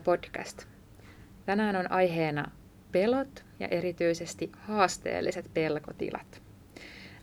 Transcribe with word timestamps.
Podcast. 0.00 0.66
Tänään 1.46 1.76
on 1.76 1.92
aiheena 1.92 2.50
pelot 2.92 3.44
ja 3.60 3.68
erityisesti 3.68 4.52
haasteelliset 4.58 5.50
pelkotilat. 5.54 6.42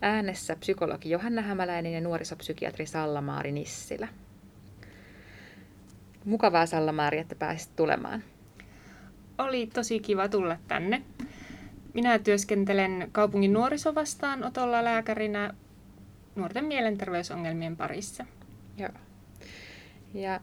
Äänessä 0.02 0.56
psykologi 0.56 1.10
Johanna 1.10 1.42
Hämäläinen 1.42 1.94
ja 1.94 2.02
nuorisopsykiatri 2.02 2.86
Salla-Maari 2.86 3.52
Nissilä. 3.52 4.08
Mukavaa 6.26 6.66
Salla-Maari, 6.66 7.18
että 7.18 7.36
pääsit 7.36 7.76
tulemaan. 7.76 8.24
Oli 9.38 9.68
tosi 9.68 10.00
kiva 10.00 10.28
tulla 10.28 10.58
tänne. 10.68 11.02
Minä 11.94 12.20
työskentelen 12.20 13.10
kaupungin 13.12 13.54
nuorisovastaanotolla 13.54 14.84
lääkärinä 14.84 15.54
nuorten 16.36 16.66
mielenterveysongelmien 16.66 17.78
parissa. 17.78 18.26
Joo. 18.78 18.90
Ja 20.14 20.40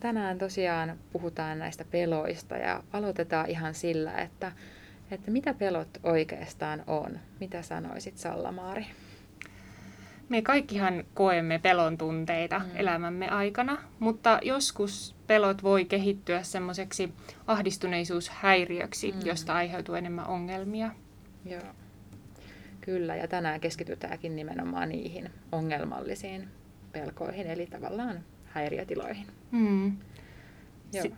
tänään 0.00 0.38
tosiaan 0.38 0.98
puhutaan 1.12 1.58
näistä 1.58 1.84
peloista 1.90 2.56
ja 2.56 2.82
aloitetaan 2.92 3.50
ihan 3.50 3.74
sillä, 3.74 4.12
että, 4.12 4.52
että 5.10 5.30
mitä 5.30 5.54
pelot 5.54 5.88
oikeastaan 6.02 6.84
on. 6.86 7.18
Mitä 7.40 7.62
sanoisit 7.62 8.18
Sallamaari? 8.18 8.86
Me 10.28 10.42
kaikkihan 10.42 11.04
koemme 11.14 11.58
pelon 11.58 11.98
tunteita 11.98 12.58
mm. 12.58 12.70
elämämme 12.74 13.28
aikana, 13.28 13.78
mutta 13.98 14.38
joskus 14.42 15.16
pelot 15.26 15.62
voi 15.62 15.84
kehittyä 15.84 16.42
semmoiseksi 16.42 17.12
ahdistuneisuushäiriöksi, 17.46 19.12
mm. 19.12 19.20
josta 19.24 19.54
aiheutuu 19.54 19.94
enemmän 19.94 20.26
ongelmia. 20.26 20.90
Joo. 21.44 21.62
Kyllä, 22.80 23.16
ja 23.16 23.28
tänään 23.28 23.60
keskitytäänkin 23.60 24.36
nimenomaan 24.36 24.88
niihin 24.88 25.30
ongelmallisiin 25.52 26.48
pelkoihin, 26.92 27.46
eli 27.46 27.66
tavallaan 27.66 28.24
häiriötiloihin. 28.58 29.26
Mm. 29.50 29.96
Joo. 30.92 31.02
Si- 31.02 31.14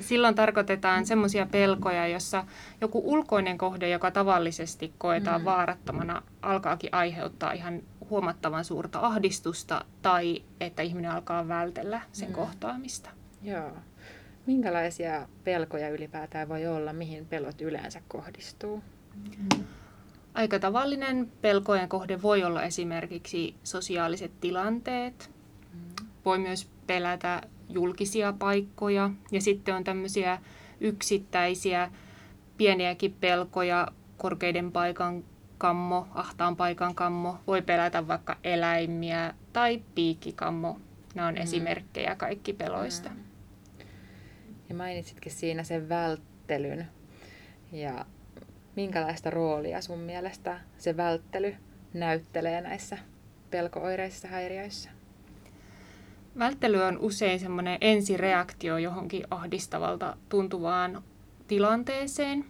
silloin 0.00 0.34
tarkoitetaan 0.34 1.06
semmoisia 1.06 1.46
pelkoja, 1.46 2.08
jossa 2.08 2.44
joku 2.80 3.02
ulkoinen 3.04 3.58
kohde, 3.58 3.88
joka 3.88 4.10
tavallisesti 4.10 4.92
koetaan 4.98 5.40
mm. 5.40 5.44
vaarattomana, 5.44 6.22
alkaakin 6.42 6.90
aiheuttaa 6.92 7.52
ihan 7.52 7.82
huomattavan 8.10 8.64
suurta 8.64 9.00
ahdistusta 9.00 9.84
tai 10.02 10.42
että 10.60 10.82
ihminen 10.82 11.10
alkaa 11.10 11.48
vältellä 11.48 12.00
sen 12.12 12.28
mm. 12.28 12.34
kohtaamista. 12.34 13.10
Joo. 13.42 13.70
Minkälaisia 14.46 15.28
pelkoja 15.44 15.88
ylipäätään 15.88 16.48
voi 16.48 16.66
olla, 16.66 16.92
mihin 16.92 17.26
pelot 17.26 17.60
yleensä 17.60 18.02
kohdistuu? 18.08 18.82
Mm. 19.38 19.64
Aika 20.34 20.58
tavallinen 20.58 21.32
pelkojen 21.40 21.88
kohde 21.88 22.22
voi 22.22 22.44
olla 22.44 22.62
esimerkiksi 22.62 23.54
sosiaaliset 23.64 24.32
tilanteet. 24.40 25.33
Voi 26.24 26.38
myös 26.38 26.68
pelätä 26.86 27.42
julkisia 27.68 28.32
paikkoja 28.32 29.10
ja 29.32 29.40
sitten 29.40 29.74
on 29.74 29.84
tämmöisiä 29.84 30.38
yksittäisiä 30.80 31.90
pieniäkin 32.56 33.16
pelkoja, 33.20 33.88
korkeiden 34.16 34.72
paikan 34.72 35.24
kammo, 35.58 36.06
ahtaan 36.14 36.56
paikan 36.56 36.94
kammo, 36.94 37.38
voi 37.46 37.62
pelätä 37.62 38.08
vaikka 38.08 38.36
eläimiä 38.44 39.34
tai 39.52 39.82
piikkikammo. 39.94 40.80
Nämä 41.14 41.28
on 41.28 41.34
mm. 41.34 41.40
esimerkkejä 41.40 42.16
kaikki 42.16 42.52
peloista. 42.52 43.08
Mm. 43.08 43.24
Ja 44.68 44.74
mainitsitkin 44.74 45.32
siinä 45.32 45.62
sen 45.62 45.88
välttelyn. 45.88 46.88
Ja 47.72 48.06
minkälaista 48.76 49.30
roolia 49.30 49.80
sun 49.80 49.98
mielestä 49.98 50.60
se 50.78 50.96
välttely 50.96 51.56
näyttelee 51.94 52.60
näissä 52.60 52.98
pelkooireisissa 53.50 54.28
häiriöissä? 54.28 54.90
Välttely 56.38 56.82
on 56.82 56.98
usein 56.98 57.40
semmoinen 57.40 57.78
ensireaktio 57.80 58.78
johonkin 58.78 59.24
ahdistavalta 59.30 60.16
tuntuvaan 60.28 61.02
tilanteeseen, 61.48 62.44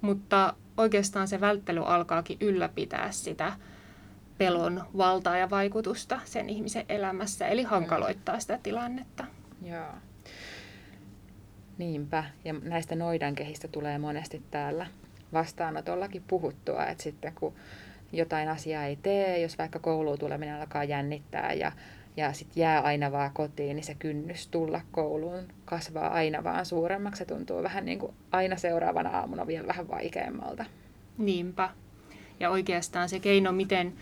mutta 0.00 0.54
oikeastaan 0.76 1.28
se 1.28 1.40
välttely 1.40 1.82
alkaakin 1.84 2.38
ylläpitää 2.40 3.10
sitä 3.10 3.52
pelon 4.38 4.84
valtaa 4.96 5.38
ja 5.38 5.50
vaikutusta 5.50 6.20
sen 6.24 6.48
ihmisen 6.48 6.84
elämässä, 6.88 7.48
eli 7.48 7.62
hankaloittaa 7.62 8.40
sitä 8.40 8.58
tilannetta. 8.62 9.24
Joo. 9.62 9.92
Niinpä, 11.78 12.24
ja 12.44 12.52
näistä 12.52 12.94
noidankehistä 12.94 13.68
tulee 13.68 13.98
monesti 13.98 14.42
täällä 14.50 14.86
vastaanotollakin 15.32 16.24
puhuttua, 16.28 16.86
että 16.86 17.02
sitten 17.02 17.32
kun 17.34 17.54
jotain 18.12 18.48
asiaa 18.48 18.84
ei 18.84 18.96
tee, 18.96 19.40
jos 19.40 19.58
vaikka 19.58 19.78
kouluun 19.78 20.18
tuleminen 20.18 20.60
alkaa 20.60 20.84
jännittää 20.84 21.52
ja, 21.52 21.72
ja 22.16 22.32
sitten 22.32 22.60
jää 22.60 22.80
aina 22.80 23.12
vaan 23.12 23.30
kotiin, 23.34 23.76
niin 23.76 23.84
se 23.84 23.94
kynnys 23.94 24.48
tulla 24.48 24.80
kouluun 24.90 25.44
kasvaa 25.64 26.08
aina 26.08 26.44
vaan 26.44 26.66
suuremmaksi. 26.66 27.18
Se 27.18 27.24
tuntuu 27.24 27.62
vähän 27.62 27.84
niin 27.84 27.98
kuin 27.98 28.12
aina 28.32 28.56
seuraavana 28.56 29.10
aamuna 29.10 29.46
vielä 29.46 29.66
vähän 29.66 29.88
vaikeammalta. 29.88 30.64
Niinpä. 31.18 31.70
Ja 32.40 32.50
oikeastaan 32.50 33.08
se 33.08 33.18
keino, 33.20 33.52
miten 33.52 33.92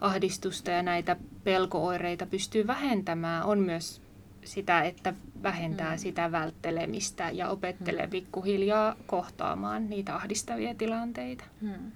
ahdistusta 0.00 0.70
ja 0.70 0.82
näitä 0.82 1.16
pelkooireita 1.44 2.26
pystyy 2.26 2.66
vähentämään, 2.66 3.44
on 3.44 3.58
myös 3.58 4.02
sitä, 4.44 4.82
että 4.82 5.14
vähentää 5.42 5.90
mm. 5.90 5.98
sitä 5.98 6.32
välttelemistä 6.32 7.30
ja 7.30 7.48
opettelee 7.48 8.06
mm. 8.06 8.10
pikkuhiljaa 8.10 8.96
kohtaamaan 9.06 9.90
niitä 9.90 10.14
ahdistavia 10.14 10.74
tilanteita. 10.74 11.44
Mm. 11.60 11.92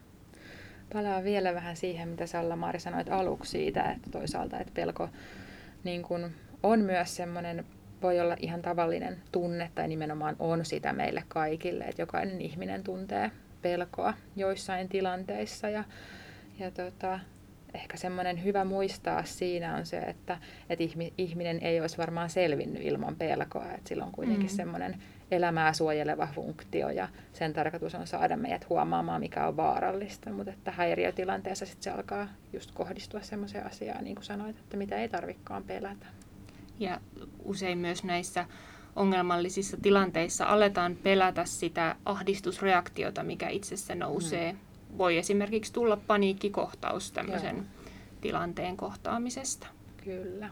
Palaan 0.93 1.25
vielä 1.25 1.55
vähän 1.55 1.77
siihen, 1.77 2.09
mitä 2.09 2.27
Salla-Maari 2.27 2.81
sanoit 2.81 3.09
aluksi 3.09 3.51
siitä, 3.51 3.83
että 3.83 4.11
toisaalta 4.11 4.59
että 4.59 4.73
pelko 4.75 5.09
niin 5.85 6.03
kun 6.03 6.31
on 6.63 6.81
myös 6.81 7.17
semmoinen, 7.17 7.65
voi 8.03 8.21
olla 8.21 8.37
ihan 8.41 8.63
tavallinen 8.63 9.23
tunne 9.33 9.71
tai 9.75 9.89
nimenomaan 9.89 10.37
on 10.39 10.65
sitä 10.65 10.93
meille 10.93 11.25
kaikille, 11.29 11.85
että 11.85 12.03
jokainen 12.03 12.41
ihminen 12.41 12.85
tuntee 12.85 13.31
pelkoa 13.63 14.15
joissain 14.37 14.89
tilanteissa 14.89 15.69
ja, 15.69 15.85
ja 16.59 16.71
tota, 16.71 17.21
ehkä 17.75 17.97
semmoinen 17.97 18.45
hyvä 18.45 18.65
muistaa 18.65 19.25
siinä 19.25 19.77
on 19.77 19.87
se, 19.87 19.99
että, 19.99 20.39
että 20.71 20.85
ihminen 21.19 21.59
ei 21.63 21.81
olisi 21.81 21.99
varmaan 21.99 22.31
selvinnyt 22.31 22.83
ilman 22.83 23.17
pelkoa. 23.17 23.73
Että 23.73 23.89
sillä 23.89 24.05
on 24.05 24.13
kuitenkin 24.13 24.51
mm. 24.51 24.57
semmoinen 24.57 25.03
elämää 25.31 25.73
suojeleva 25.73 26.29
funktio 26.35 26.91
ja 26.91 27.09
sen 27.33 27.53
tarkoitus 27.53 27.95
on 27.95 28.07
saada 28.07 28.37
meidät 28.37 28.69
huomaamaan, 28.69 29.21
mikä 29.21 29.47
on 29.47 29.57
vaarallista. 29.57 30.31
Mutta 30.31 30.53
että 30.53 30.71
häiriötilanteessa 30.71 31.67
sit 31.67 31.83
se 31.83 31.91
alkaa 31.91 32.29
just 32.53 32.71
kohdistua 32.73 33.21
semmoiseen 33.21 33.67
asiaan, 33.67 34.05
niin 34.05 34.17
kuin 34.17 34.25
sanoit, 34.25 34.59
että 34.59 34.77
mitä 34.77 34.97
ei 34.97 35.09
tarvikaan 35.09 35.65
pelätä. 35.65 36.07
Ja 36.79 37.01
usein 37.45 37.79
myös 37.79 38.05
näissä 38.05 38.45
ongelmallisissa 38.97 39.77
tilanteissa 39.83 40.45
aletaan 40.45 40.97
pelätä 41.03 41.45
sitä 41.45 41.97
ahdistusreaktiota, 42.05 43.23
mikä 43.23 43.49
itsessä 43.49 43.95
nousee. 43.95 44.53
Mm 44.53 44.68
voi 44.99 45.19
esimerkiksi 45.19 45.73
tulla 45.73 45.97
paniikkikohtaus 45.97 47.13
tämmöisen 47.13 47.57
Joo. 47.57 47.65
tilanteen 48.21 48.77
kohtaamisesta. 48.77 49.67
Kyllä. 50.05 50.49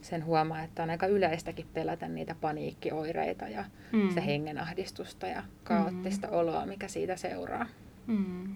Sen 0.00 0.24
huomaa, 0.24 0.62
että 0.62 0.82
on 0.82 0.90
aika 0.90 1.06
yleistäkin 1.06 1.66
pelätä 1.74 2.08
niitä 2.08 2.34
paniikkioireita 2.40 3.48
ja 3.48 3.64
mm. 3.92 4.14
se 4.14 4.26
hengenahdistusta 4.26 5.26
ja 5.26 5.42
kaoottista 5.64 6.26
mm. 6.26 6.32
oloa, 6.32 6.66
mikä 6.66 6.88
siitä 6.88 7.16
seuraa. 7.16 7.66
Mm. 8.06 8.54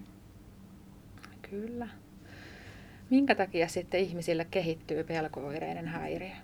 Kyllä. 1.49 1.87
Minkä 3.09 3.35
takia 3.35 3.67
sitten 3.67 3.99
ihmisillä 3.99 4.45
kehittyy 4.45 5.03
pelkooireiden 5.03 5.87
häiriö? 5.87 6.35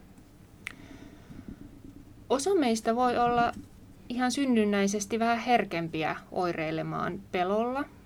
Osa 2.29 2.55
meistä 2.55 2.95
voi 2.95 3.17
olla 3.17 3.51
ihan 4.09 4.31
synnynnäisesti 4.31 5.19
vähän 5.19 5.39
herkempiä 5.39 6.15
oireilemaan 6.31 7.21
pelolla– 7.31 7.83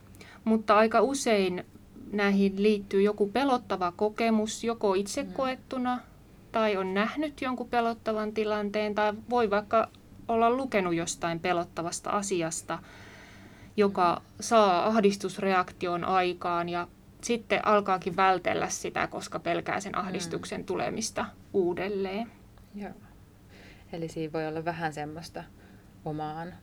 mutta 0.44 0.78
aika 0.78 1.02
usein 1.02 1.66
näihin 2.12 2.64
liittyy 2.64 3.02
joku 3.02 3.28
pelottava 3.28 3.92
kokemus, 3.92 4.64
joko 4.64 4.94
itse 4.94 5.24
mm. 5.24 5.34
koettuna 5.34 6.00
tai 6.52 6.78
on 6.78 6.94
nähnyt 6.94 7.42
jonkun 7.42 7.70
pelottavan 7.70 8.34
tilanteen 8.34 8.96
tai 8.96 9.14
voi 9.30 9.50
vaikka 9.50 9.90
olla 10.28 10.50
lukenut 10.50 10.94
jostain 10.94 11.40
pelottavasta 11.40 12.10
asiasta, 12.10 12.80
joka 13.78 14.22
saa 14.40 14.88
ahdistusreaktion 14.88 16.04
aikaan 16.04 16.70
ja 16.70 16.88
sitten 17.22 17.68
alkaakin 17.68 18.16
vältellä 18.16 18.70
sitä, 18.70 19.08
koska 19.08 19.40
pelkää 19.40 19.80
sen 19.80 19.98
ahdistuksen 19.98 20.62
mm. 20.62 20.66
tulemista 20.66 21.26
uudelleen. 21.54 22.32
Joo. 22.76 22.92
Eli 23.94 24.08
siinä 24.08 24.34
voi 24.34 24.48
olla 24.48 24.66
vähän 24.66 24.94
semmoista 24.94 25.44
omaan 26.06 26.54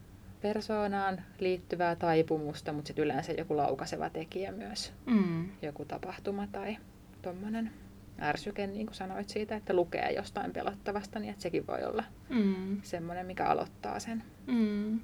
persoonaan 0.42 1.22
liittyvää 1.38 1.96
taipumusta, 1.96 2.72
mutta 2.72 2.88
sitten 2.88 3.04
yleensä 3.04 3.32
joku 3.32 3.56
laukaseva 3.56 4.10
tekijä 4.10 4.52
myös. 4.52 4.92
Mm. 5.06 5.48
Joku 5.62 5.84
tapahtuma 5.84 6.46
tai 6.46 6.76
tuommoinen 7.22 7.70
ärsyke, 8.20 8.66
niin 8.66 8.86
kuin 8.86 8.96
sanoit 8.96 9.28
siitä, 9.28 9.56
että 9.56 9.74
lukee 9.74 10.12
jostain 10.12 10.52
pelottavasta, 10.52 11.18
niin 11.18 11.30
että 11.30 11.42
sekin 11.42 11.66
voi 11.66 11.84
olla 11.84 12.04
mm. 12.28 12.80
semmoinen, 12.82 13.26
mikä 13.26 13.46
aloittaa 13.46 14.00
sen 14.00 14.22
mm. 14.46 15.00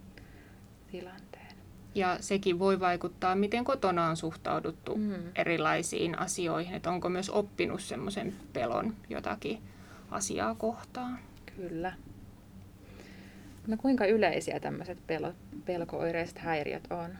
tilanteen. 0.90 1.46
Ja 1.94 2.16
sekin 2.20 2.58
voi 2.58 2.80
vaikuttaa, 2.80 3.34
miten 3.34 3.64
kotona 3.64 4.06
on 4.06 4.16
suhtauduttu 4.16 4.96
mm. 4.96 5.14
erilaisiin 5.34 6.18
asioihin, 6.18 6.74
että 6.74 6.90
onko 6.90 7.08
myös 7.08 7.30
oppinut 7.30 7.80
semmoisen 7.80 8.34
pelon 8.52 8.94
jotakin 9.08 9.62
asiaa 10.10 10.54
kohtaan. 10.54 11.18
Kyllä. 11.56 11.92
No 13.66 13.76
kuinka 13.76 14.06
yleisiä 14.06 14.60
tämmöiset 14.60 14.98
pelo, 15.06 15.32
pelkooireiset 15.64 16.38
häiriöt 16.38 16.86
on? 16.90 17.10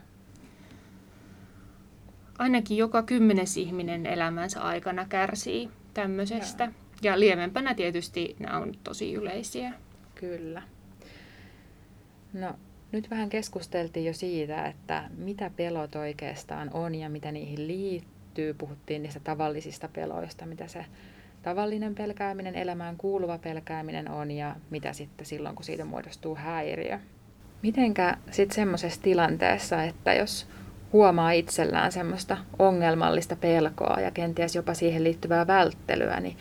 Ainakin 2.38 2.76
joka 2.76 3.02
kymmenes 3.02 3.56
ihminen 3.56 4.06
elämänsä 4.06 4.60
aikana 4.60 5.06
kärsii 5.08 5.70
tämmöisestä. 5.94 6.64
Joo. 6.64 6.72
Ja 7.02 7.20
lievempänä 7.20 7.74
tietysti 7.74 8.36
nämä 8.38 8.58
on 8.58 8.72
tosi 8.84 9.12
yleisiä. 9.12 9.72
Kyllä. 10.14 10.62
No, 12.32 12.54
nyt 12.92 13.10
vähän 13.10 13.28
keskusteltiin 13.28 14.06
jo 14.06 14.14
siitä, 14.14 14.66
että 14.66 15.10
mitä 15.16 15.50
pelot 15.56 15.94
oikeastaan 15.94 16.70
on 16.72 16.94
ja 16.94 17.08
mitä 17.08 17.32
niihin 17.32 17.66
liittyy. 17.66 18.54
Puhuttiin 18.54 19.02
niistä 19.02 19.20
tavallisista 19.20 19.88
peloista, 19.88 20.46
mitä 20.46 20.66
se 20.68 20.84
tavallinen 21.46 21.94
pelkääminen, 21.94 22.54
elämään 22.54 22.96
kuuluva 22.96 23.38
pelkääminen 23.38 24.10
on 24.10 24.30
ja 24.30 24.56
mitä 24.70 24.92
sitten 24.92 25.26
silloin, 25.26 25.54
kun 25.54 25.64
siitä 25.64 25.84
muodostuu 25.84 26.34
häiriö. 26.34 26.98
Mitenkä 27.62 28.16
sitten 28.30 28.54
semmoisessa 28.54 29.02
tilanteessa, 29.02 29.82
että 29.82 30.14
jos 30.14 30.46
huomaa 30.92 31.30
itsellään 31.30 31.92
semmoista 31.92 32.36
ongelmallista 32.58 33.36
pelkoa 33.36 34.00
ja 34.00 34.10
kenties 34.10 34.54
jopa 34.54 34.74
siihen 34.74 35.04
liittyvää 35.04 35.46
välttelyä, 35.46 36.20
niin, 36.20 36.36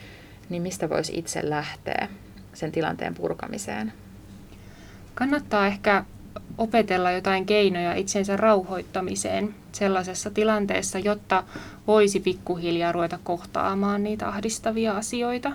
niin 0.50 0.62
mistä 0.62 0.90
voisi 0.90 1.20
itse 1.20 1.50
lähteä 1.50 2.08
sen 2.54 2.72
tilanteen 2.72 3.16
purkamiseen? 3.16 3.94
Kannattaa 5.16 5.68
ehkä 5.68 6.06
opetella 6.58 7.12
jotain 7.12 7.46
keinoja 7.46 7.94
itsensä 7.96 8.38
rauhoittamiseen 8.38 9.56
sellaisessa 9.72 10.32
tilanteessa, 10.32 11.00
jotta 11.00 11.44
voisi 11.88 12.20
pikkuhiljaa 12.20 12.92
ruveta 12.92 13.20
kohtaamaan 13.24 14.04
niitä 14.04 14.28
ahdistavia 14.28 14.98
asioita. 14.98 15.52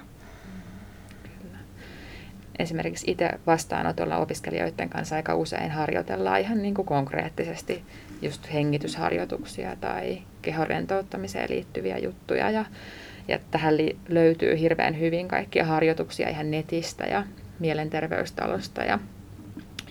Esimerkiksi 2.58 3.10
itse 3.10 3.30
vastaanotolla 3.46 4.16
opiskelijoiden 4.16 4.88
kanssa 4.88 5.16
aika 5.16 5.34
usein 5.34 5.70
harjoitellaan 5.70 6.40
ihan 6.40 6.62
niin 6.62 6.74
kuin 6.74 6.86
konkreettisesti 6.86 7.84
just 8.22 8.52
hengitysharjoituksia 8.52 9.76
tai 9.76 10.22
kehorentouttamiseen 10.42 11.50
liittyviä 11.50 11.98
juttuja. 11.98 12.50
Ja, 12.50 12.64
ja 13.28 13.38
tähän 13.50 13.76
li- 13.76 13.98
löytyy 14.08 14.58
hirveän 14.58 14.98
hyvin 15.00 15.28
kaikkia 15.28 15.64
harjoituksia 15.64 16.28
ihan 16.28 16.50
netistä 16.50 17.04
ja 17.04 17.24
mielenterveystalosta 17.58 18.82
ja 18.84 18.98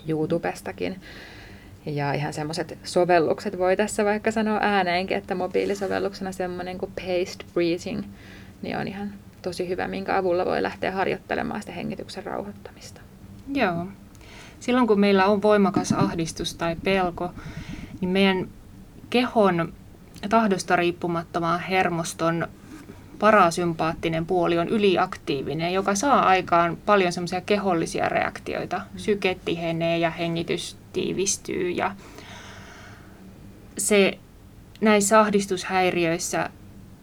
YouTubestakin. 0.09 1.01
Ja 1.85 2.13
ihan 2.13 2.33
semmoiset 2.33 2.77
sovellukset 2.83 3.57
voi 3.57 3.77
tässä 3.77 4.05
vaikka 4.05 4.31
sanoa 4.31 4.59
ääneenkin, 4.61 5.17
että 5.17 5.35
mobiilisovelluksena 5.35 6.31
semmoinen 6.31 6.77
kuin 6.77 6.91
Paced 6.95 7.45
Breathing, 7.53 8.03
niin 8.61 8.77
on 8.77 8.87
ihan 8.87 9.13
tosi 9.41 9.69
hyvä, 9.69 9.87
minkä 9.87 10.17
avulla 10.17 10.45
voi 10.45 10.63
lähteä 10.63 10.91
harjoittelemaan 10.91 11.61
sitä 11.61 11.73
hengityksen 11.73 12.23
rauhoittamista. 12.23 13.01
Joo. 13.53 13.87
Silloin 14.59 14.87
kun 14.87 14.99
meillä 14.99 15.25
on 15.25 15.41
voimakas 15.41 15.91
ahdistus 15.91 16.55
tai 16.55 16.75
pelko, 16.83 17.31
niin 18.01 18.09
meidän 18.09 18.47
kehon 19.09 19.73
tahdosta 20.29 20.75
riippumattoman 20.75 21.59
hermoston 21.59 22.47
parasympaattinen 23.19 24.25
puoli 24.25 24.57
on 24.57 24.69
yliaktiivinen, 24.69 25.73
joka 25.73 25.95
saa 25.95 26.27
aikaan 26.27 26.77
paljon 26.85 27.11
semmoisia 27.11 27.41
kehollisia 27.41 28.09
reaktioita. 28.09 28.77
Mm. 28.77 28.99
Syke 28.99 29.37
tihenee 29.45 29.97
ja 29.97 30.09
hengitys 30.09 30.77
tiivistyy 30.93 31.69
ja 31.69 31.95
se 33.77 34.17
näissä 34.81 35.19
ahdistushäiriöissä 35.19 36.49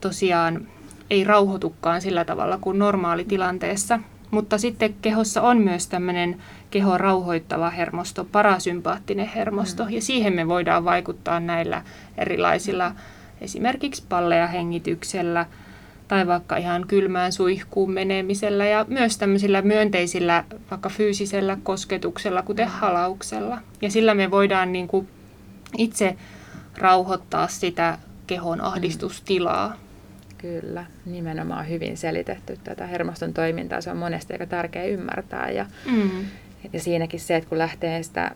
tosiaan 0.01 0.69
ei 1.11 1.25
rauhoitukaan 1.25 2.01
sillä 2.01 2.25
tavalla 2.25 2.59
kuin 2.61 2.79
normaalitilanteessa. 2.79 3.99
Mutta 4.31 4.59
sitten 4.59 4.95
kehossa 5.03 5.43
on 5.43 5.59
myös 5.59 5.87
tämmöinen 5.87 6.43
keho 6.71 6.99
rauhoittava 6.99 7.71
hermosto, 7.71 8.25
parasympaattinen 8.25 9.27
hermosto, 9.27 9.85
mm. 9.85 9.91
ja 9.91 10.03
siihen 10.03 10.33
me 10.33 10.49
voidaan 10.49 10.85
vaikuttaa 10.85 11.41
näillä 11.41 11.83
erilaisilla 12.19 12.93
esimerkiksi 13.41 14.03
palleja 14.09 14.47
hengityksellä, 14.47 15.47
tai 16.09 16.27
vaikka 16.27 16.57
ihan 16.57 16.87
kylmään 16.87 17.33
suihkuun 17.33 17.93
menemisellä 17.93 18.67
ja 18.67 18.85
myös 18.89 19.19
tämmöisillä 19.19 19.63
myönteisillä 19.63 20.45
vaikka 20.71 20.89
fyysisellä 20.89 21.59
kosketuksella, 21.63 22.43
kuten 22.43 22.69
halauksella. 22.69 23.59
Ja 23.83 23.91
sillä 23.91 24.15
me 24.15 24.31
voidaan 24.31 24.73
niin 24.73 24.89
kuin 24.89 25.09
itse 25.79 26.17
rauhoittaa 26.79 27.49
sitä 27.49 27.99
kehon 28.27 28.61
ahdistustilaa. 28.61 29.77
Kyllä, 30.39 30.85
nimenomaan 31.07 31.69
hyvin 31.69 31.97
selitetty 31.97 32.59
tätä 32.65 32.87
hermoston 32.87 33.35
toimintaa. 33.35 33.81
Se 33.81 33.91
on 33.91 33.97
monesti 33.97 34.33
aika 34.33 34.47
tärkeä 34.47 34.85
ymmärtää. 34.85 35.51
Ja, 35.51 35.67
mm. 35.91 36.25
ja 36.73 36.81
siinäkin 36.81 37.21
se, 37.21 37.37
että 37.37 37.49
kun 37.49 37.59
lähtee 37.59 38.03
sitä 38.03 38.31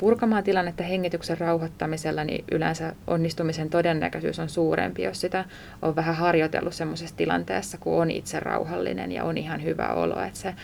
purkamaan 0.00 0.44
tilannetta 0.44 0.82
hengityksen 0.82 1.38
rauhoittamisella, 1.38 2.24
niin 2.24 2.44
yleensä 2.50 2.92
onnistumisen 3.06 3.70
todennäköisyys 3.70 4.38
on 4.38 4.48
suurempi, 4.48 5.02
jos 5.02 5.20
sitä 5.20 5.44
on 5.82 5.96
vähän 5.96 6.14
harjoitellut 6.14 6.74
semmoisessa 6.74 7.16
tilanteessa, 7.16 7.78
kun 7.78 8.02
on 8.02 8.10
itse 8.10 8.40
rauhallinen 8.40 9.12
ja 9.12 9.24
on 9.24 9.38
ihan 9.38 9.62
hyvä 9.62 9.88
olo, 9.88 10.22
että 10.22 10.38
se 10.38 10.54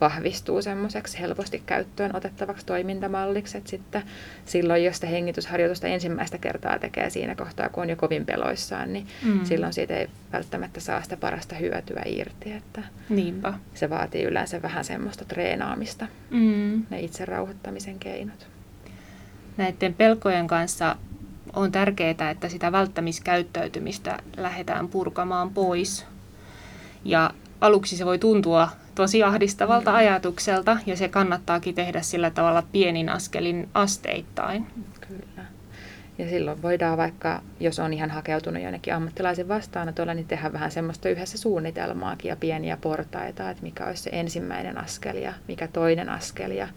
vahvistuu 0.00 0.62
semmoiseksi 0.62 1.20
helposti 1.20 1.62
käyttöön 1.66 2.16
otettavaksi 2.16 2.66
toimintamalliksi, 2.66 3.58
että 3.58 3.70
sitten 3.70 4.02
silloin, 4.44 4.84
jos 4.84 4.94
sitä 4.94 5.06
hengitysharjoitusta 5.06 5.86
ensimmäistä 5.86 6.38
kertaa 6.38 6.78
tekee 6.78 7.10
siinä 7.10 7.34
kohtaa, 7.34 7.68
kun 7.68 7.82
on 7.82 7.90
jo 7.90 7.96
kovin 7.96 8.26
peloissaan, 8.26 8.92
niin 8.92 9.06
mm. 9.24 9.44
silloin 9.44 9.72
siitä 9.72 9.96
ei 9.96 10.08
välttämättä 10.32 10.80
saa 10.80 11.02
sitä 11.02 11.16
parasta 11.16 11.54
hyötyä 11.54 12.02
irti, 12.06 12.52
että 12.52 12.82
Niinpä. 13.08 13.54
se 13.74 13.90
vaatii 13.90 14.24
yleensä 14.24 14.62
vähän 14.62 14.84
semmoista 14.84 15.24
treenaamista, 15.24 16.06
mm. 16.30 16.86
ne 16.90 17.00
itse 17.00 17.24
rauhoittamisen 17.24 17.98
keinot 17.98 18.55
näiden 19.56 19.94
pelkojen 19.94 20.46
kanssa 20.46 20.96
on 21.52 21.72
tärkeää, 21.72 22.30
että 22.30 22.48
sitä 22.48 22.72
välttämiskäyttäytymistä 22.72 24.18
lähdetään 24.36 24.88
purkamaan 24.88 25.50
pois. 25.50 26.06
Ja 27.04 27.30
aluksi 27.60 27.96
se 27.96 28.06
voi 28.06 28.18
tuntua 28.18 28.68
tosi 28.94 29.22
ahdistavalta 29.22 29.94
ajatukselta 29.94 30.76
ja 30.86 30.96
se 30.96 31.08
kannattaakin 31.08 31.74
tehdä 31.74 32.02
sillä 32.02 32.30
tavalla 32.30 32.62
pienin 32.72 33.08
askelin 33.08 33.68
asteittain. 33.74 34.66
Kyllä. 35.08 35.35
Ja 36.18 36.28
silloin 36.28 36.62
voidaan 36.62 36.98
vaikka, 36.98 37.42
jos 37.60 37.78
on 37.78 37.92
ihan 37.92 38.10
hakeutunut 38.10 38.62
jonnekin 38.62 38.94
ammattilaisen 38.94 39.48
vastaanotolla, 39.48 40.14
niin 40.14 40.26
tehdä 40.26 40.52
vähän 40.52 40.70
semmoista 40.70 41.08
yhdessä 41.08 41.38
suunnitelmaakin 41.38 42.28
ja 42.28 42.36
pieniä 42.36 42.76
portaita, 42.76 43.50
että 43.50 43.62
mikä 43.62 43.86
olisi 43.86 44.02
se 44.02 44.10
ensimmäinen 44.12 44.78
askel 44.78 45.16
ja 45.16 45.32
mikä 45.48 45.68
toinen 45.68 46.08
askel 46.08 46.50
ja 46.50 46.68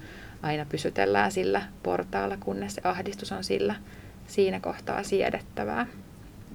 aina 0.42 0.66
pysytellään 0.70 1.32
sillä 1.32 1.62
portaalla, 1.84 2.38
kunnes 2.38 2.76
se 2.76 2.82
ahdistus 2.84 3.32
on 3.32 3.44
sillä 3.44 3.76
siinä 4.28 4.60
kohtaa 4.60 5.04
siedettävää. 5.04 5.88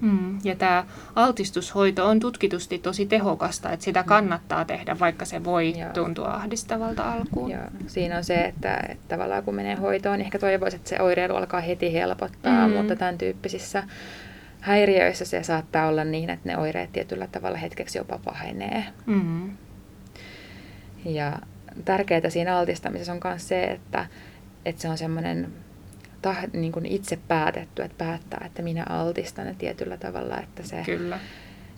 Mm, 0.01 0.39
ja 0.45 0.57
tämä 0.57 0.85
altistushoito 1.15 2.07
on 2.07 2.21
tutkitusti 2.21 2.79
tosi 2.79 3.07
tehokasta, 3.07 3.73
että 3.73 3.85
sitä 3.85 4.03
mm. 4.03 4.07
kannattaa 4.07 4.65
tehdä, 4.65 4.99
vaikka 4.99 5.25
se 5.25 5.45
voi 5.45 5.79
Joo. 5.79 5.91
tuntua 5.93 6.35
ahdistavalta 6.35 7.13
alkuun. 7.13 7.51
Joo. 7.51 7.63
Siinä 7.87 8.17
on 8.17 8.25
se, 8.25 8.35
että, 8.35 8.81
että 8.89 9.09
tavallaan 9.09 9.43
kun 9.43 9.55
menee 9.55 9.75
hoitoon, 9.75 10.19
niin 10.19 10.25
ehkä 10.25 10.39
toivoisi, 10.39 10.77
että 10.77 10.89
se 10.89 11.03
oireilu 11.03 11.35
alkaa 11.35 11.61
heti 11.61 11.93
helpottaa, 11.93 12.69
mm. 12.69 12.75
mutta 12.75 12.97
tämän 12.97 13.19
tyyppisissä 13.19 13.83
häiriöissä 14.61 15.25
se 15.25 15.43
saattaa 15.43 15.87
olla 15.87 16.05
niin, 16.05 16.31
että 16.31 16.49
ne 16.49 16.59
oireet 16.59 16.93
tietyllä 16.93 17.27
tavalla 17.27 17.59
hetkeksi 17.59 17.99
jopa 17.99 18.21
pahenee. 18.25 18.85
Mm. 19.07 19.51
Ja 21.05 21.39
tärkeää 21.85 22.31
siinä 22.31 22.59
altistamisessa 22.59 23.13
on 23.13 23.21
myös 23.25 23.49
se, 23.49 23.65
että, 23.65 24.07
että 24.65 24.83
se 24.83 24.89
on 24.89 24.99
semmoinen 24.99 25.53
tah, 26.25 26.39
niin 26.53 26.73
kuin 26.73 26.87
itse 26.87 27.19
päätetty, 27.29 27.83
että 27.83 28.05
päättää, 28.05 28.43
että 28.47 28.63
minä 28.63 28.85
altistan 28.89 29.47
ja 29.47 29.55
tietyllä 29.59 29.97
tavalla, 29.97 30.39
että 30.39 30.63
se 30.63 30.83
Kyllä. 30.87 31.19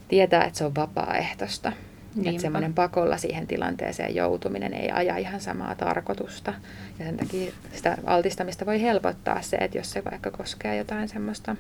tietää, 0.09 0.45
että 0.45 0.59
se 0.59 0.65
on 0.65 0.75
vapaaehtoista. 0.75 1.73
Niinpä. 2.15 2.31
Että 2.31 2.43
semmoinen 2.43 2.75
pakolla 2.75 3.17
siihen 3.17 3.47
tilanteeseen 3.47 4.15
joutuminen 4.15 4.75
ei 4.75 4.91
aja 4.91 5.17
ihan 5.17 5.41
samaa 5.41 5.75
tarkoitusta. 5.75 6.55
Ja 6.99 7.05
sen 7.05 7.17
takia 7.17 7.53
sitä 7.73 7.99
altistamista 8.05 8.67
voi 8.67 8.83
helpottaa 8.83 9.43
se, 9.43 9.57
että 9.57 9.79
jos 9.79 9.91
se 9.91 10.03
vaikka 10.11 10.31
koskee 10.31 10.77
jotain 10.77 11.09
semmoista 11.09 11.57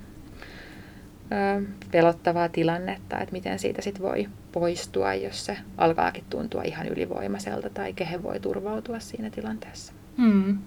pelottavaa 1.92 2.48
tilannetta, 2.48 3.18
että 3.18 3.32
miten 3.32 3.58
siitä 3.58 3.82
sitten 3.82 4.02
voi 4.02 4.28
poistua, 4.52 5.14
jos 5.14 5.46
se 5.46 5.56
alkaakin 5.76 6.24
tuntua 6.30 6.62
ihan 6.62 6.86
ylivoimaiselta 6.88 7.70
tai 7.70 7.92
kehen 7.92 8.22
voi 8.22 8.40
turvautua 8.40 9.00
siinä 9.00 9.30
tilanteessa. 9.30 9.92
Hmm. 10.16 10.58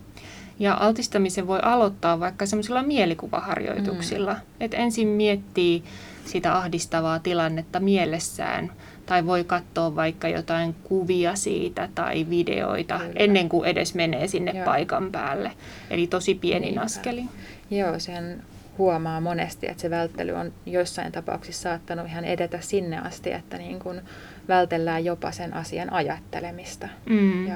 Ja 0.60 0.78
altistamisen 0.80 1.48
voi 1.48 1.60
aloittaa 1.62 2.20
vaikka 2.20 2.46
semmoisilla 2.46 2.84
mielikuvaharjoituksilla, 2.84 4.34
hmm. 4.34 4.44
että 4.60 4.78
ensin 4.78 5.08
miettii 5.08 5.84
sitä 6.26 6.56
ahdistavaa 6.58 7.20
tilannetta 7.20 7.80
mielessään 7.80 8.72
tai 9.06 9.26
voi 9.26 9.44
katsoa 9.44 9.96
vaikka 9.96 10.28
jotain 10.28 10.76
kuvia 10.84 11.36
siitä 11.36 11.90
tai 11.96 12.26
videoita 12.30 13.00
Kyllä. 13.00 13.14
ennen 13.16 13.50
kuin 13.50 13.70
edes 13.70 13.96
menee 13.96 14.28
sinne 14.28 14.52
Joo. 14.52 14.66
paikan 14.66 15.12
päälle. 15.12 15.52
Eli 15.90 16.08
tosi 16.08 16.36
pienin 16.36 16.62
Niinpä. 16.62 16.82
askelin. 16.82 17.30
Joo, 17.72 18.00
sen 18.00 18.44
huomaa 18.78 19.22
monesti, 19.22 19.68
että 19.68 19.82
se 19.82 19.90
välttely 19.90 20.32
on 20.32 20.54
joissain 20.66 21.12
tapauksissa 21.12 21.62
saattanut 21.62 22.08
ihan 22.08 22.26
edetä 22.26 22.60
sinne 22.62 23.00
asti, 23.00 23.32
että 23.32 23.58
niin 23.58 23.80
kuin 23.80 24.02
vältellään 24.48 25.06
jopa 25.06 25.32
sen 25.32 25.54
asian 25.54 25.94
ajattelemista. 25.94 26.90
Mm. 27.10 27.48
Ja 27.48 27.56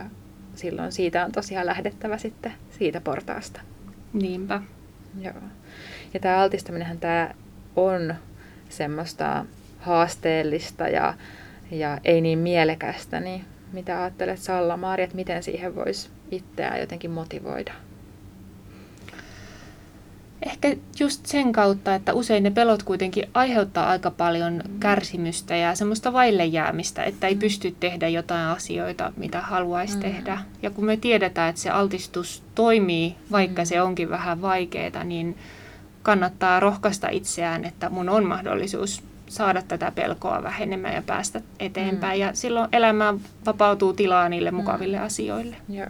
silloin 0.55 0.91
siitä 0.91 1.25
on 1.25 1.31
tosiaan 1.31 1.65
lähdettävä 1.65 2.17
sitten 2.17 2.53
siitä 2.69 3.01
portaasta. 3.01 3.61
Niinpä. 4.13 4.61
Joo. 5.21 5.33
Ja 6.13 6.19
tämä 6.19 6.37
altistaminenhän 6.37 6.99
tämä 6.99 7.33
on 7.75 8.15
semmoista 8.69 9.45
haasteellista 9.79 10.87
ja, 10.87 11.13
ja 11.71 11.97
ei 12.03 12.21
niin 12.21 12.39
mielekästä, 12.39 13.19
niin 13.19 13.45
mitä 13.73 14.01
ajattelet 14.01 14.39
Salla-Maari, 14.39 15.03
että 15.03 15.15
miten 15.15 15.43
siihen 15.43 15.75
voisi 15.75 16.09
itseään 16.31 16.79
jotenkin 16.79 17.11
motivoida? 17.11 17.73
Ehkä 20.45 20.75
just 20.99 21.25
sen 21.25 21.51
kautta, 21.51 21.95
että 21.95 22.13
usein 22.13 22.43
ne 22.43 22.51
pelot 22.51 22.83
kuitenkin 22.83 23.29
aiheuttaa 23.33 23.89
aika 23.89 24.11
paljon 24.11 24.53
mm. 24.53 24.79
kärsimystä 24.79 25.55
ja 25.55 25.75
semmoista 25.75 26.13
vaille 26.13 26.45
jäämistä, 26.45 27.03
että 27.03 27.27
ei 27.27 27.33
mm. 27.33 27.39
pysty 27.39 27.75
tehdä 27.79 28.07
jotain 28.07 28.47
asioita, 28.47 29.13
mitä 29.17 29.41
haluaisi 29.41 29.95
mm. 29.95 30.01
tehdä. 30.01 30.39
Ja 30.61 30.69
kun 30.69 30.85
me 30.85 30.97
tiedetään, 30.97 31.49
että 31.49 31.61
se 31.61 31.69
altistus 31.69 32.43
toimii, 32.55 33.15
vaikka 33.31 33.61
mm. 33.61 33.65
se 33.65 33.81
onkin 33.81 34.09
vähän 34.09 34.41
vaikeaa, 34.41 35.03
niin 35.03 35.37
kannattaa 36.01 36.59
rohkaista 36.59 37.09
itseään, 37.09 37.65
että 37.65 37.89
mun 37.89 38.09
on 38.09 38.25
mahdollisuus 38.25 39.03
saada 39.27 39.61
tätä 39.61 39.91
pelkoa 39.95 40.43
vähenemään 40.43 40.95
ja 40.95 41.01
päästä 41.01 41.41
eteenpäin. 41.59 42.19
Mm. 42.19 42.21
Ja 42.21 42.33
silloin 42.33 42.69
elämään 42.71 43.19
vapautuu 43.45 43.93
tilaa 43.93 44.29
niille 44.29 44.51
mukaville 44.51 44.97
mm. 44.97 45.03
asioille. 45.03 45.55
Joo. 45.69 45.87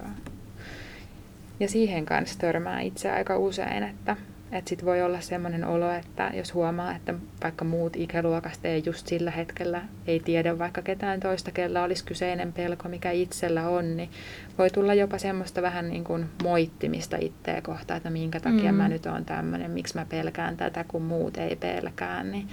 Ja 1.59 1.69
siihen 1.69 2.05
kanssa 2.05 2.39
törmää 2.39 2.81
itse 2.81 3.11
aika 3.11 3.37
usein, 3.37 3.83
että 3.83 4.15
että 4.53 4.69
sitten 4.69 4.85
voi 4.85 5.01
olla 5.01 5.21
sellainen 5.21 5.65
olo, 5.65 5.91
että 5.91 6.31
jos 6.33 6.53
huomaa, 6.53 6.95
että 6.95 7.13
vaikka 7.43 7.65
muut 7.65 7.95
ikäluokasta 7.95 8.67
ei 8.67 8.83
just 8.85 9.07
sillä 9.07 9.31
hetkellä 9.31 9.81
ei 10.07 10.19
tiedä 10.19 10.59
vaikka 10.59 10.81
ketään 10.81 11.19
toista, 11.19 11.51
kella 11.51 11.83
olisi 11.83 12.05
kyseinen 12.05 12.53
pelko, 12.53 12.89
mikä 12.89 13.11
itsellä 13.11 13.69
on, 13.69 13.97
niin 13.97 14.09
voi 14.57 14.69
tulla 14.69 14.93
jopa 14.93 15.17
semmoista 15.17 15.61
vähän 15.61 15.89
niin 15.89 16.03
kuin 16.03 16.25
moittimista 16.43 17.17
itseä 17.21 17.61
kohtaan, 17.61 17.97
että 17.97 18.09
minkä 18.09 18.39
takia 18.39 18.71
mm. 18.71 18.77
mä 18.77 18.87
nyt 18.87 19.05
oon 19.05 19.25
tämmöinen, 19.25 19.71
miksi 19.71 19.97
mä 19.97 20.05
pelkään 20.09 20.57
tätä, 20.57 20.85
kun 20.87 21.01
muut 21.01 21.37
ei 21.37 21.55
pelkää. 21.55 22.23
Niin, 22.23 22.47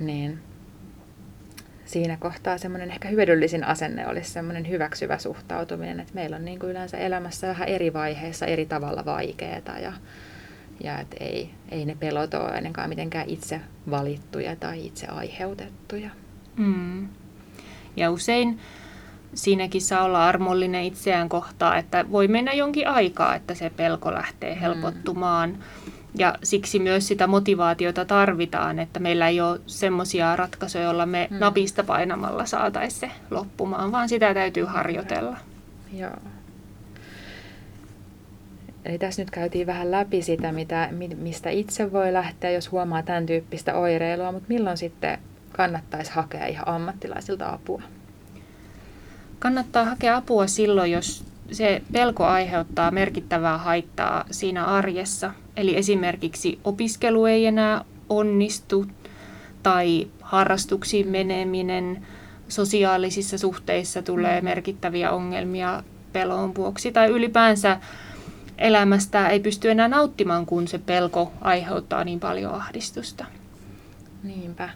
niin 0.00 0.38
siinä 1.84 2.16
kohtaa 2.16 2.58
semmoinen 2.58 2.90
ehkä 2.90 3.08
hyödyllisin 3.08 3.64
asenne 3.64 4.06
olisi 4.06 4.30
semmoinen 4.30 4.68
hyväksyvä 4.68 5.18
suhtautuminen, 5.18 6.00
että 6.00 6.14
meillä 6.14 6.36
on 6.36 6.44
niin 6.44 6.58
kuin 6.58 6.70
yleensä 6.70 6.98
elämässä 6.98 7.48
vähän 7.48 7.68
eri 7.68 7.92
vaiheissa 7.92 8.46
eri 8.46 8.66
tavalla 8.66 9.04
vaikeaa 9.04 9.78
ja 9.82 9.92
ja 10.80 10.98
että 10.98 11.16
ei, 11.20 11.50
ei 11.70 11.84
ne 11.84 11.96
pelot 12.00 12.34
ole 12.34 12.50
ennenkaan 12.50 12.88
mitenkään 12.88 13.28
itse 13.28 13.60
valittuja 13.90 14.56
tai 14.56 14.86
itse 14.86 15.06
aiheutettuja. 15.06 16.10
Mm. 16.56 17.08
Ja 17.96 18.10
usein 18.10 18.58
siinäkin 19.34 19.82
saa 19.82 20.04
olla 20.04 20.28
armollinen 20.28 20.84
itseään 20.84 21.28
kohtaa, 21.28 21.76
että 21.76 22.04
voi 22.12 22.28
mennä 22.28 22.52
jonkin 22.52 22.88
aikaa, 22.88 23.34
että 23.34 23.54
se 23.54 23.70
pelko 23.70 24.12
lähtee 24.12 24.54
mm. 24.54 24.60
helpottumaan. 24.60 25.50
Mm. 25.50 25.92
Ja 26.14 26.34
siksi 26.42 26.78
myös 26.78 27.08
sitä 27.08 27.26
motivaatiota 27.26 28.04
tarvitaan, 28.04 28.78
että 28.78 29.00
meillä 29.00 29.28
ei 29.28 29.40
ole 29.40 29.60
semmoisia 29.66 30.36
ratkaisuja, 30.36 30.84
joilla 30.84 31.06
me 31.06 31.28
mm. 31.30 31.36
napista 31.38 31.84
painamalla 31.84 32.46
saataisiin 32.46 33.00
se 33.00 33.10
loppumaan, 33.30 33.92
vaan 33.92 34.08
sitä 34.08 34.34
täytyy 34.34 34.64
harjoitella. 34.64 35.36
Joo. 35.92 36.16
Eli 38.88 38.98
tässä 38.98 39.22
nyt 39.22 39.30
käytiin 39.30 39.66
vähän 39.66 39.90
läpi 39.90 40.22
sitä, 40.22 40.52
mitä, 40.52 40.88
mistä 41.16 41.50
itse 41.50 41.92
voi 41.92 42.12
lähteä, 42.12 42.50
jos 42.50 42.72
huomaa 42.72 43.02
tämän 43.02 43.26
tyyppistä 43.26 43.74
oireilua, 43.74 44.32
mutta 44.32 44.48
milloin 44.48 44.76
sitten 44.76 45.18
kannattaisi 45.52 46.10
hakea 46.10 46.46
ihan 46.46 46.68
ammattilaisilta 46.68 47.52
apua? 47.52 47.82
Kannattaa 49.38 49.84
hakea 49.84 50.16
apua 50.16 50.46
silloin, 50.46 50.92
jos 50.92 51.24
se 51.52 51.82
pelko 51.92 52.24
aiheuttaa 52.24 52.90
merkittävää 52.90 53.58
haittaa 53.58 54.24
siinä 54.30 54.64
arjessa. 54.64 55.30
Eli 55.56 55.76
esimerkiksi 55.76 56.58
opiskelu 56.64 57.26
ei 57.26 57.46
enää 57.46 57.84
onnistu 58.08 58.86
tai 59.62 60.06
harrastuksiin 60.22 61.08
meneminen, 61.08 62.06
sosiaalisissa 62.48 63.38
suhteissa 63.38 64.02
tulee 64.02 64.40
mm. 64.40 64.44
merkittäviä 64.44 65.10
ongelmia 65.10 65.82
pelon 66.12 66.54
vuoksi 66.54 66.92
tai 66.92 67.08
ylipäänsä 67.08 67.80
elämästä 68.58 69.28
ei 69.28 69.40
pysty 69.40 69.70
enää 69.70 69.88
nauttimaan, 69.88 70.46
kun 70.46 70.68
se 70.68 70.78
pelko 70.78 71.32
aiheuttaa 71.40 72.04
niin 72.04 72.20
paljon 72.20 72.54
ahdistusta. 72.54 73.24
Niinpä. 74.22 74.70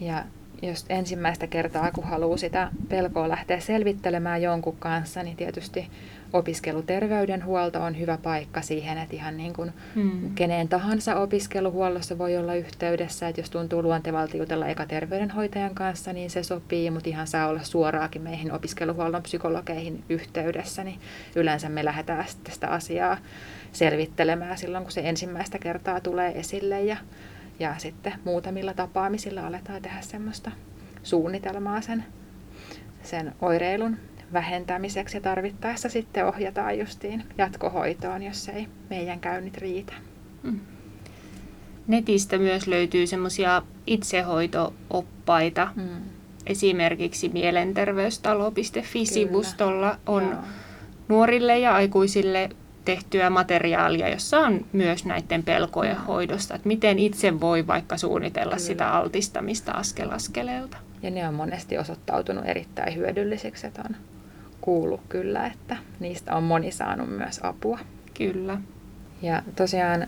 Ja 0.00 0.24
jos 0.62 0.84
ensimmäistä 0.88 1.46
kertaa, 1.46 1.90
kun 1.92 2.04
haluaa 2.04 2.36
sitä 2.36 2.70
pelkoa 2.88 3.28
lähteä 3.28 3.60
selvittelemään 3.60 4.42
jonkun 4.42 4.76
kanssa, 4.76 5.22
niin 5.22 5.36
tietysti 5.36 5.90
opiskeluterveydenhuolto 6.32 7.82
on 7.82 7.98
hyvä 7.98 8.18
paikka 8.22 8.62
siihen, 8.62 8.98
että 8.98 9.16
ihan 9.16 9.36
niin 9.36 9.52
kuin 9.52 9.72
hmm. 9.94 10.34
keneen 10.34 10.68
tahansa 10.68 11.16
opiskeluhuollossa 11.16 12.18
voi 12.18 12.36
olla 12.36 12.54
yhteydessä, 12.54 13.28
että 13.28 13.40
jos 13.40 13.50
tuntuu 13.50 13.82
luontevalta 13.82 14.36
jutella 14.36 14.66
eka 14.66 14.86
terveydenhoitajan 14.86 15.74
kanssa, 15.74 16.12
niin 16.12 16.30
se 16.30 16.42
sopii, 16.42 16.90
mutta 16.90 17.08
ihan 17.08 17.26
saa 17.26 17.48
olla 17.48 17.62
suoraakin 17.62 18.22
meihin 18.22 18.52
opiskeluhuollon 18.52 19.22
psykologeihin 19.22 20.04
yhteydessä, 20.08 20.84
niin 20.84 21.00
yleensä 21.36 21.68
me 21.68 21.84
lähdetään 21.84 22.28
sitten 22.28 22.54
sitä 22.54 22.68
asiaa 22.68 23.18
selvittelemään 23.72 24.58
silloin, 24.58 24.84
kun 24.84 24.92
se 24.92 25.00
ensimmäistä 25.04 25.58
kertaa 25.58 26.00
tulee 26.00 26.38
esille 26.38 26.82
ja, 26.82 26.96
ja 27.58 27.74
sitten 27.78 28.14
muutamilla 28.24 28.74
tapaamisilla 28.74 29.46
aletaan 29.46 29.82
tehdä 29.82 30.00
semmoista 30.00 30.50
suunnitelmaa 31.02 31.80
sen, 31.80 32.04
sen 33.02 33.34
oireilun 33.40 33.96
vähentämiseksi 34.32 35.16
ja 35.16 35.20
tarvittaessa 35.20 35.88
sitten 35.88 36.26
ohjataan 36.26 36.78
justiin 36.78 37.24
jatkohoitoon, 37.38 38.22
jos 38.22 38.48
ei 38.48 38.68
meidän 38.90 39.20
käynnit 39.20 39.58
riitä. 39.58 39.92
Hmm. 40.42 40.60
Netistä 41.86 42.38
myös 42.38 42.66
löytyy 42.66 43.06
semmoisia 43.06 43.62
itsehoitooppaita. 43.86 45.68
Hmm. 45.74 45.88
Esimerkiksi 46.46 47.28
mielenterveystalo.fi-sivustolla 47.28 49.98
on 50.06 50.22
Joo. 50.22 50.34
nuorille 51.08 51.58
ja 51.58 51.74
aikuisille 51.74 52.48
tehtyä 52.84 53.30
materiaalia, 53.30 54.08
jossa 54.08 54.38
on 54.38 54.66
myös 54.72 55.04
näiden 55.04 55.42
pelkojen 55.42 55.96
hmm. 55.96 56.06
hoidosta, 56.06 56.54
että 56.54 56.68
miten 56.68 56.98
itse 56.98 57.40
voi 57.40 57.66
vaikka 57.66 57.96
suunnitella 57.96 58.56
Kyllä. 58.56 58.66
sitä 58.66 58.88
altistamista 58.88 59.72
askel 59.72 60.10
askeleelta. 60.10 60.76
Ja 61.02 61.10
ne 61.10 61.28
on 61.28 61.34
monesti 61.34 61.78
osoittautunut 61.78 62.44
erittäin 62.46 62.96
hyödylliseksi, 62.96 63.66
että 63.66 63.82
on 63.88 63.96
kuullut 64.68 65.00
kyllä, 65.08 65.46
että 65.46 65.76
niistä 66.00 66.34
on 66.34 66.42
moni 66.42 66.70
saanut 66.70 67.08
myös 67.10 67.40
apua. 67.42 67.78
Kyllä. 68.14 68.58
Ja 69.22 69.42
tosiaan 69.56 70.06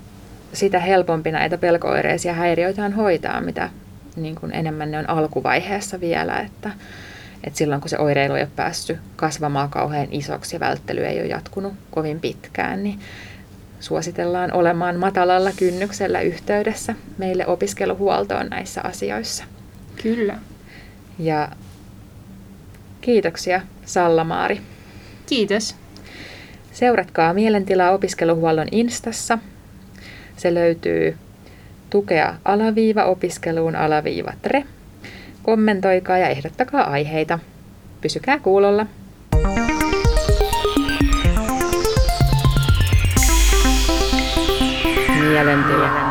sitä 0.52 0.78
helpompi 0.78 1.32
näitä 1.32 1.58
pelkooireisia 1.58 2.32
häiriöitä 2.32 2.84
on 2.84 2.92
hoitaa, 2.92 3.40
mitä 3.40 3.70
niin 4.16 4.34
kuin 4.34 4.52
enemmän 4.52 4.90
ne 4.90 4.98
on 4.98 5.10
alkuvaiheessa 5.10 6.00
vielä, 6.00 6.40
että, 6.40 6.70
että 7.44 7.58
silloin 7.58 7.80
kun 7.80 7.90
se 7.90 7.98
oireilu 7.98 8.34
ei 8.34 8.42
ole 8.42 8.50
päässyt 8.56 8.98
kasvamaan 9.16 9.70
kauhean 9.70 10.08
isoksi 10.10 10.56
ja 10.56 10.60
välttely 10.60 11.04
ei 11.04 11.20
ole 11.20 11.26
jatkunut 11.26 11.72
kovin 11.90 12.20
pitkään, 12.20 12.82
niin 12.82 12.98
suositellaan 13.80 14.52
olemaan 14.52 14.96
matalalla 14.96 15.50
kynnyksellä 15.56 16.20
yhteydessä 16.20 16.94
meille 17.18 17.46
opiskeluhuoltoon 17.46 18.46
näissä 18.46 18.80
asioissa. 18.84 19.44
Kyllä. 20.02 20.38
Ja 21.18 21.48
Kiitoksia 23.00 23.60
Sallamaari. 23.84 24.60
Kiitos. 25.26 25.76
Seuratkaa 26.72 27.34
Mielentilaa 27.34 27.90
opiskeluhuollon 27.90 28.68
Instassa. 28.72 29.38
Se 30.36 30.54
löytyy 30.54 31.16
tukea 31.90 32.34
alaviiva 32.44 33.04
opiskeluun 33.04 33.76
alaviiva 33.76 34.32
tre. 34.42 34.64
Kommentoikaa 35.42 36.18
ja 36.18 36.28
ehdottakaa 36.28 36.90
aiheita. 36.90 37.38
Pysykää 38.00 38.38
kuulolla. 38.38 38.86
Mielentila. 45.20 46.09